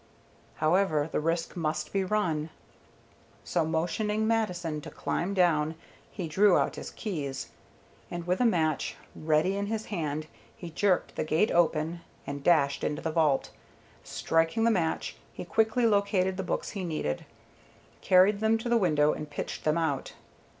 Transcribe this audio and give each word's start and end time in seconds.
However, 0.55 1.09
the 1.11 1.19
risk 1.19 1.55
must 1.55 1.93
be 1.93 2.03
run, 2.03 2.49
so 3.43 3.63
motioning 3.63 4.25
Mattison 4.25 4.81
to 4.81 4.89
climb 4.89 5.35
down 5.35 5.75
he 6.09 6.27
drew 6.27 6.57
out 6.57 6.75
his 6.75 6.89
keys, 6.89 7.49
and 8.09 8.25
with 8.25 8.41
a 8.41 8.45
match 8.45 8.95
ready 9.15 9.55
in 9.55 9.67
his 9.67 9.85
hand 9.93 10.25
he 10.57 10.71
jerked 10.71 11.15
the 11.15 11.23
gate 11.23 11.51
open 11.51 12.01
and 12.25 12.43
dashed 12.43 12.83
into 12.83 13.03
the 13.03 13.11
vault. 13.11 13.51
Striking 14.03 14.63
the 14.63 14.71
match, 14.71 15.17
he 15.33 15.45
quickly 15.45 15.85
located 15.85 16.35
the 16.35 16.41
books 16.49 16.71
he 16.71 16.83
needed, 16.83 17.23
carried 18.01 18.39
them 18.39 18.57
to 18.57 18.69
the 18.69 18.77
window 18.77 19.13
and 19.13 19.29
pitched 19.29 19.65
them 19.65 19.77
out. 19.77 20.13